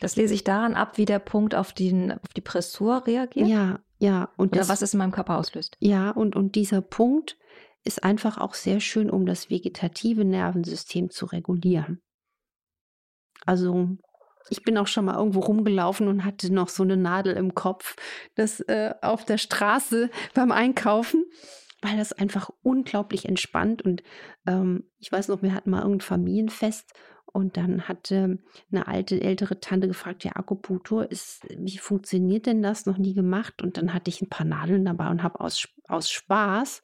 Das 0.00 0.16
lese 0.16 0.34
ich 0.34 0.42
daran 0.42 0.74
ab, 0.74 0.98
wie 0.98 1.04
der 1.04 1.20
Punkt 1.20 1.54
auf, 1.54 1.72
den, 1.72 2.10
auf 2.10 2.32
die 2.34 2.40
Pressur 2.40 3.06
reagiert. 3.06 3.46
Ja, 3.46 3.78
ja. 3.98 4.30
Und 4.36 4.48
Oder 4.48 4.60
das, 4.60 4.68
was 4.68 4.82
es 4.82 4.94
in 4.94 4.98
meinem 4.98 5.12
Körper 5.12 5.38
auslöst. 5.38 5.76
Ja, 5.78 6.10
und, 6.10 6.34
und 6.34 6.56
dieser 6.56 6.80
Punkt 6.80 7.38
ist 7.86 8.04
einfach 8.04 8.38
auch 8.38 8.54
sehr 8.54 8.80
schön, 8.80 9.10
um 9.10 9.26
das 9.26 9.50
vegetative 9.50 10.24
Nervensystem 10.24 11.10
zu 11.10 11.26
regulieren. 11.26 12.02
Also 13.44 13.96
ich 14.48 14.62
bin 14.62 14.78
auch 14.78 14.86
schon 14.86 15.04
mal 15.04 15.16
irgendwo 15.16 15.40
rumgelaufen 15.40 16.08
und 16.08 16.24
hatte 16.24 16.52
noch 16.52 16.68
so 16.68 16.82
eine 16.82 16.96
Nadel 16.96 17.34
im 17.34 17.54
Kopf, 17.54 17.96
das 18.34 18.60
äh, 18.60 18.94
auf 19.02 19.24
der 19.24 19.38
Straße 19.38 20.10
beim 20.34 20.52
Einkaufen, 20.52 21.24
weil 21.82 21.96
das 21.96 22.12
einfach 22.12 22.50
unglaublich 22.62 23.26
entspannt 23.26 23.82
und 23.82 24.02
ähm, 24.46 24.84
ich 24.98 25.10
weiß 25.10 25.28
noch, 25.28 25.42
wir 25.42 25.54
hatten 25.54 25.70
mal 25.70 25.82
irgendein 25.82 26.06
Familienfest 26.06 26.92
und 27.36 27.58
dann 27.58 27.86
hatte 27.86 28.38
eine 28.72 28.88
alte, 28.88 29.20
ältere 29.20 29.60
Tante 29.60 29.88
gefragt, 29.88 30.24
ja, 30.24 30.36
Akupunktur 30.36 31.10
ist, 31.10 31.46
wie 31.58 31.76
funktioniert 31.76 32.46
denn 32.46 32.62
das? 32.62 32.86
Noch 32.86 32.96
nie 32.96 33.12
gemacht. 33.12 33.60
Und 33.60 33.76
dann 33.76 33.92
hatte 33.92 34.08
ich 34.08 34.22
ein 34.22 34.30
paar 34.30 34.46
Nadeln 34.46 34.86
dabei 34.86 35.10
und 35.10 35.22
habe 35.22 35.40
aus, 35.40 35.68
aus 35.86 36.08
Spaß 36.08 36.82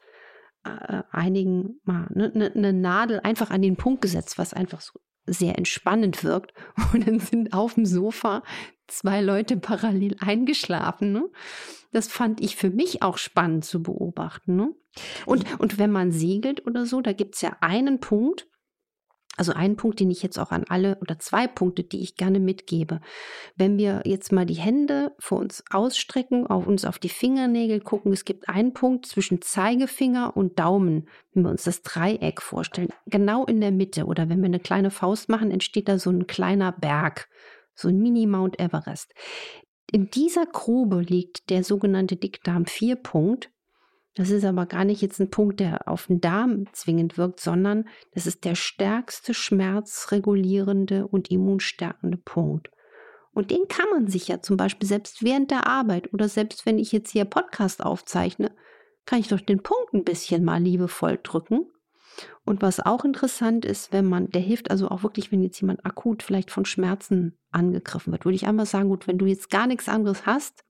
einigen 1.11 1.81
mal 1.85 2.09
eine 2.14 2.31
ne, 2.31 2.52
ne 2.54 2.73
Nadel 2.73 3.21
einfach 3.21 3.50
an 3.50 3.62
den 3.62 3.76
Punkt 3.76 4.02
gesetzt, 4.02 4.38
was 4.38 4.54
einfach 4.54 4.81
so 4.81 5.00
sehr 5.26 5.57
entspannend 5.59 6.25
wirkt. 6.25 6.52
Und 6.92 7.07
dann 7.07 7.21
sind 7.21 7.52
auf 7.52 7.75
dem 7.75 7.87
Sofa 7.87 8.42
zwei 8.87 9.21
Leute 9.21 9.57
parallel 9.57 10.16
eingeschlafen. 10.21 11.12
Ne? 11.12 11.28
Das 11.92 12.09
fand 12.09 12.40
ich 12.40 12.57
für 12.57 12.71
mich 12.71 13.02
auch 13.02 13.19
spannend 13.19 13.64
zu 13.64 13.83
beobachten. 13.83 14.57
Ne? 14.57 14.75
Und, 15.26 15.45
und 15.59 15.78
wenn 15.78 15.90
man 15.90 16.12
segelt 16.12 16.66
oder 16.66 16.87
so, 16.87 17.00
da 17.00 17.12
gibt 17.12 17.35
es 17.37 17.40
ja 17.40 17.57
einen 17.61 18.00
Punkt, 18.00 18.47
also 19.36 19.52
ein 19.52 19.76
Punkt, 19.76 19.98
den 19.98 20.10
ich 20.10 20.22
jetzt 20.22 20.38
auch 20.38 20.50
an 20.50 20.64
alle 20.68 20.98
oder 21.00 21.18
zwei 21.18 21.46
Punkte, 21.46 21.82
die 21.82 22.02
ich 22.02 22.16
gerne 22.16 22.38
mitgebe. 22.38 23.00
Wenn 23.56 23.78
wir 23.78 24.02
jetzt 24.04 24.30
mal 24.30 24.44
die 24.44 24.54
Hände 24.54 25.14
vor 25.18 25.38
uns 25.38 25.64
ausstrecken, 25.70 26.46
auf 26.46 26.66
uns 26.66 26.84
auf 26.84 26.98
die 26.98 27.08
Fingernägel 27.08 27.80
gucken, 27.80 28.12
es 28.12 28.24
gibt 28.24 28.48
einen 28.48 28.74
Punkt 28.74 29.06
zwischen 29.06 29.40
Zeigefinger 29.40 30.36
und 30.36 30.58
Daumen, 30.58 31.08
wenn 31.32 31.44
wir 31.44 31.50
uns 31.50 31.64
das 31.64 31.82
Dreieck 31.82 32.42
vorstellen, 32.42 32.90
genau 33.06 33.46
in 33.46 33.60
der 33.60 33.72
Mitte 33.72 34.04
oder 34.04 34.28
wenn 34.28 34.40
wir 34.40 34.46
eine 34.46 34.60
kleine 34.60 34.90
Faust 34.90 35.30
machen, 35.30 35.50
entsteht 35.50 35.88
da 35.88 35.98
so 35.98 36.10
ein 36.10 36.26
kleiner 36.26 36.72
Berg, 36.72 37.28
so 37.74 37.88
ein 37.88 37.98
Mini 37.98 38.26
Mount 38.26 38.60
Everest. 38.60 39.14
In 39.90 40.10
dieser 40.10 40.46
Grube 40.46 41.00
liegt 41.00 41.48
der 41.50 41.64
sogenannte 41.64 42.16
Dickdarm-4-Punkt 42.16 43.50
das 44.14 44.31
ist 44.31 44.45
aber 44.45 44.66
gar 44.66 44.85
nicht 44.85 45.00
jetzt 45.00 45.21
ein 45.21 45.31
Punkt, 45.31 45.61
der 45.61 45.88
auf 45.88 46.07
den 46.07 46.21
Darm 46.21 46.66
zwingend 46.73 47.16
wirkt, 47.16 47.40
sondern 47.40 47.88
das 48.14 48.26
ist 48.26 48.45
der 48.45 48.54
stärkste 48.54 49.33
schmerzregulierende 49.33 51.07
und 51.07 51.31
immunstärkende 51.31 52.19
Punkt. 52.19 52.71
Und 53.33 53.50
den 53.50 53.66
kann 53.69 53.88
man 53.90 54.09
sich 54.09 54.28
ja 54.28 54.42
zum 54.42 54.59
Beispiel 54.59 54.87
selbst 54.87 55.23
während 55.23 55.50
der 55.50 55.66
Arbeit 55.66 56.12
oder 56.12 56.28
selbst 56.28 56.66
wenn 56.66 56.78
ich 56.78 56.92
jetzt 56.92 57.11
hier 57.11 57.25
Podcast 57.25 57.83
aufzeichne, 57.83 58.54
kann 59.07 59.21
ich 59.21 59.28
doch 59.28 59.40
den 59.40 59.62
Punkt 59.62 59.95
ein 59.95 60.04
bisschen 60.04 60.45
mal 60.45 60.62
liebevoll 60.62 61.19
drücken. 61.23 61.66
Und 62.45 62.61
was 62.61 62.81
auch 62.81 63.07
interessant 63.07 63.64
ist, 63.64 63.92
wenn 63.92 64.07
man, 64.07 64.28
der 64.28 64.42
hilft 64.42 64.71
also 64.71 64.88
auch 64.88 65.02
wirklich, 65.02 65.33
wenn 65.33 65.42
jetzt 65.42 65.61
jemand 65.61 65.87
akut 65.87 66.23
vielleicht 66.23 66.50
von 66.50 66.66
Schmerzen 66.66 67.38
angegriffen 67.50 68.12
wird, 68.12 68.26
würde 68.26 68.37
ich 68.37 68.47
einfach 68.47 68.66
sagen, 68.66 68.90
gut, 68.90 69.07
wenn 69.07 69.16
du 69.16 69.25
jetzt 69.25 69.49
gar 69.49 69.66
nichts 69.66 69.88
anderes 69.88 70.26
hast, 70.26 70.64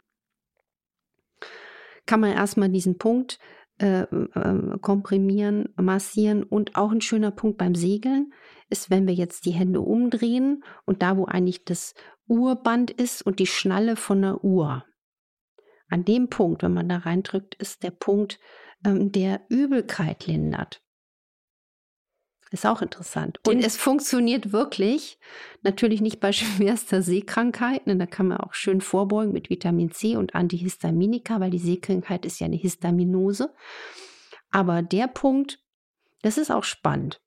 kann 2.06 2.20
man 2.20 2.32
erstmal 2.32 2.68
diesen 2.68 2.98
Punkt 2.98 3.38
äh, 3.78 4.02
äh, 4.02 4.78
komprimieren, 4.80 5.68
massieren. 5.76 6.42
Und 6.42 6.76
auch 6.76 6.92
ein 6.92 7.00
schöner 7.00 7.30
Punkt 7.30 7.58
beim 7.58 7.74
Segeln 7.74 8.32
ist, 8.68 8.90
wenn 8.90 9.06
wir 9.06 9.14
jetzt 9.14 9.46
die 9.46 9.52
Hände 9.52 9.80
umdrehen 9.80 10.62
und 10.84 11.02
da, 11.02 11.16
wo 11.16 11.24
eigentlich 11.24 11.64
das 11.64 11.94
Urband 12.26 12.90
ist 12.90 13.22
und 13.22 13.38
die 13.38 13.46
Schnalle 13.46 13.96
von 13.96 14.22
der 14.22 14.44
Uhr. 14.44 14.84
An 15.88 16.04
dem 16.04 16.28
Punkt, 16.28 16.62
wenn 16.62 16.72
man 16.72 16.88
da 16.88 16.98
reindrückt, 16.98 17.54
ist 17.56 17.82
der 17.82 17.90
Punkt, 17.90 18.38
ähm, 18.84 19.12
der 19.12 19.42
Übelkeit 19.48 20.26
lindert. 20.26 20.82
Ist 22.52 22.66
auch 22.66 22.82
interessant. 22.82 23.40
Und 23.46 23.56
Den 23.56 23.64
es 23.64 23.78
funktioniert 23.78 24.52
wirklich. 24.52 25.18
Natürlich 25.62 26.02
nicht 26.02 26.20
bei 26.20 26.32
schwerster 26.32 27.00
Seekrankheit. 27.00 27.82
Da 27.86 28.06
kann 28.06 28.28
man 28.28 28.38
auch 28.38 28.52
schön 28.52 28.82
vorbeugen 28.82 29.32
mit 29.32 29.48
Vitamin 29.48 29.90
C 29.90 30.16
und 30.16 30.34
Antihistaminika, 30.34 31.40
weil 31.40 31.50
die 31.50 31.58
Seekrankheit 31.58 32.26
ist 32.26 32.40
ja 32.40 32.46
eine 32.46 32.56
Histaminose. 32.56 33.54
Aber 34.50 34.82
der 34.82 35.08
Punkt, 35.08 35.60
das 36.20 36.36
ist 36.36 36.50
auch 36.50 36.64
spannend. 36.64 37.22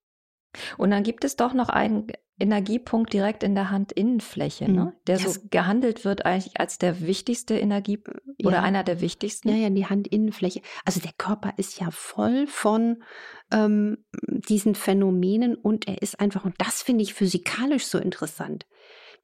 Und 0.77 0.91
dann 0.91 1.03
gibt 1.03 1.25
es 1.25 1.35
doch 1.35 1.53
noch 1.53 1.69
einen 1.69 2.07
Energiepunkt 2.37 3.13
direkt 3.13 3.43
in 3.43 3.55
der 3.55 3.71
Handinnenfläche, 3.71 4.69
ne? 4.69 4.85
Mhm. 4.85 4.93
der 5.07 5.17
yes. 5.17 5.35
so 5.35 5.39
gehandelt 5.49 6.03
wird 6.03 6.25
eigentlich 6.25 6.59
als 6.59 6.77
der 6.77 7.01
wichtigste 7.01 7.57
Energie 7.57 8.03
oder 8.43 8.57
ja. 8.57 8.61
einer 8.61 8.83
der 8.83 8.99
wichtigsten. 8.99 9.49
Ja, 9.49 9.55
ja, 9.55 9.69
die 9.69 9.85
Handinnenfläche. 9.85 10.61
Also 10.83 10.99
der 10.99 11.13
Körper 11.17 11.53
ist 11.57 11.79
ja 11.79 11.91
voll 11.91 12.47
von 12.47 13.03
ähm, 13.51 14.03
diesen 14.27 14.75
Phänomenen 14.75 15.55
und 15.55 15.87
er 15.87 16.01
ist 16.01 16.19
einfach, 16.19 16.43
und 16.43 16.55
das 16.57 16.81
finde 16.83 17.03
ich 17.03 17.13
physikalisch 17.13 17.85
so 17.85 17.99
interessant. 17.99 18.65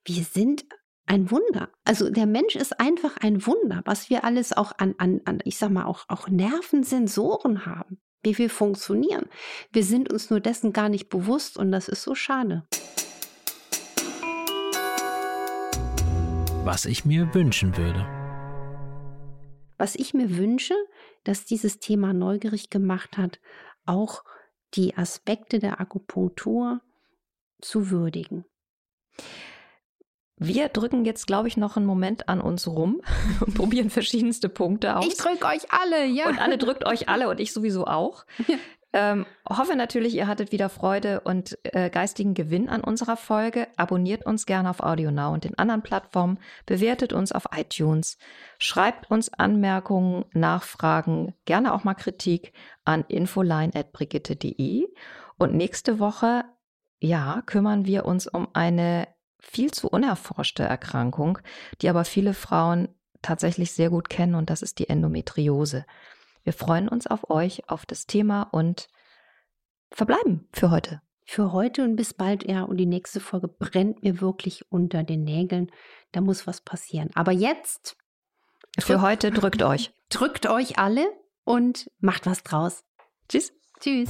Wir 0.05 0.23
sind 0.23 0.65
ein 1.05 1.29
Wunder. 1.29 1.69
Also 1.83 2.09
der 2.09 2.25
Mensch 2.25 2.55
ist 2.55 2.79
einfach 2.79 3.17
ein 3.17 3.45
Wunder, 3.45 3.81
was 3.83 4.09
wir 4.09 4.23
alles 4.23 4.55
auch 4.55 4.71
an, 4.77 4.95
an, 4.97 5.19
an 5.25 5.39
ich 5.43 5.57
sag 5.57 5.69
mal, 5.69 5.85
auch, 5.85 6.05
auch 6.07 6.29
Nervensensoren 6.29 7.65
haben, 7.65 7.99
wie 8.23 8.37
wir 8.37 8.49
funktionieren. 8.49 9.25
Wir 9.71 9.83
sind 9.83 10.11
uns 10.11 10.29
nur 10.29 10.39
dessen 10.39 10.73
gar 10.73 10.89
nicht 10.89 11.09
bewusst 11.09 11.57
und 11.57 11.71
das 11.71 11.87
ist 11.87 12.03
so 12.03 12.15
schade. 12.15 12.63
Was 16.63 16.85
ich 16.85 17.05
mir 17.05 17.33
wünschen 17.33 17.75
würde. 17.75 18.05
Was 19.77 19.95
ich 19.95 20.13
mir 20.13 20.37
wünsche, 20.37 20.75
dass 21.23 21.45
dieses 21.45 21.79
Thema 21.79 22.13
neugierig 22.13 22.69
gemacht 22.69 23.17
hat, 23.17 23.39
auch 23.85 24.23
die 24.75 24.95
Aspekte 24.95 25.59
der 25.59 25.81
Akupunktur 25.81 26.81
zu 27.61 27.89
würdigen. 27.89 28.45
Wir 30.43 30.69
drücken 30.69 31.05
jetzt, 31.05 31.27
glaube 31.27 31.47
ich, 31.47 31.55
noch 31.55 31.77
einen 31.77 31.85
Moment 31.85 32.27
an 32.27 32.41
uns 32.41 32.67
rum 32.67 33.01
und 33.45 33.53
probieren 33.53 33.91
verschiedenste 33.91 34.49
Punkte 34.49 34.97
aus. 34.97 35.05
Ich 35.05 35.15
drücke 35.15 35.45
euch 35.45 35.71
alle, 35.71 36.07
ja. 36.07 36.27
Und 36.27 36.39
alle 36.39 36.57
drückt 36.57 36.83
euch 36.83 37.07
alle 37.09 37.29
und 37.29 37.39
ich 37.39 37.53
sowieso 37.53 37.85
auch. 37.85 38.25
Ja. 38.47 38.55
Ähm, 38.93 39.25
hoffe 39.47 39.75
natürlich, 39.75 40.15
ihr 40.15 40.27
hattet 40.27 40.51
wieder 40.51 40.67
Freude 40.67 41.21
und 41.21 41.57
äh, 41.63 41.89
geistigen 41.89 42.33
Gewinn 42.33 42.69
an 42.69 42.83
unserer 42.83 43.17
Folge. 43.17 43.67
Abonniert 43.77 44.25
uns 44.25 44.47
gerne 44.47 44.69
auf 44.69 44.81
AudioNow 44.81 45.31
und 45.31 45.43
den 45.43 45.57
anderen 45.59 45.83
Plattformen. 45.83 46.39
Bewertet 46.65 47.13
uns 47.13 47.31
auf 47.31 47.45
iTunes. 47.55 48.17
Schreibt 48.57 49.09
uns 49.11 49.31
Anmerkungen, 49.31 50.25
Nachfragen, 50.33 51.35
gerne 51.45 51.73
auch 51.73 51.83
mal 51.83 51.93
Kritik 51.93 52.51
an 52.83 53.05
infoline.brigitte.de. 53.07 54.87
Und 55.37 55.53
nächste 55.53 55.99
Woche, 55.99 56.43
ja, 56.99 57.43
kümmern 57.45 57.85
wir 57.85 58.05
uns 58.05 58.27
um 58.27 58.47
eine 58.53 59.07
viel 59.41 59.71
zu 59.71 59.89
unerforschte 59.89 60.63
Erkrankung, 60.63 61.39
die 61.81 61.89
aber 61.89 62.05
viele 62.05 62.33
Frauen 62.33 62.87
tatsächlich 63.21 63.73
sehr 63.73 63.89
gut 63.89 64.09
kennen 64.09 64.35
und 64.35 64.49
das 64.49 64.61
ist 64.61 64.79
die 64.79 64.87
Endometriose. 64.87 65.85
Wir 66.43 66.53
freuen 66.53 66.87
uns 66.87 67.07
auf 67.07 67.29
euch, 67.29 67.69
auf 67.69 67.85
das 67.85 68.07
Thema 68.07 68.43
und 68.43 68.87
verbleiben 69.91 70.47
für 70.53 70.71
heute. 70.71 71.01
Für 71.25 71.51
heute 71.51 71.83
und 71.83 71.95
bis 71.95 72.13
bald, 72.13 72.43
ja. 72.49 72.63
Und 72.63 72.77
die 72.77 72.85
nächste 72.85 73.19
Folge 73.19 73.47
brennt 73.47 74.03
mir 74.03 74.21
wirklich 74.21 74.69
unter 74.71 75.03
den 75.03 75.23
Nägeln. 75.23 75.71
Da 76.11 76.21
muss 76.21 76.47
was 76.47 76.61
passieren. 76.61 77.09
Aber 77.13 77.31
jetzt. 77.31 77.95
Für 78.79 79.01
heute 79.01 79.31
drückt 79.31 79.63
euch. 79.63 79.93
Drückt 80.09 80.47
euch 80.47 80.77
alle 80.77 81.05
und 81.45 81.89
macht 81.99 82.25
was 82.25 82.43
draus. 82.43 82.83
Tschüss. 83.29 83.53
Tschüss. 83.79 84.09